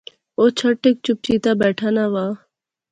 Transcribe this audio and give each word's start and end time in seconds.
او 0.39 0.43
چھٹ 0.57 0.77
ہک 0.87 0.97
چپ 1.05 1.17
چپیتا 1.25 1.51
بیٹھا 1.61 1.87
ناں 1.95 2.09
وہا 2.13 2.27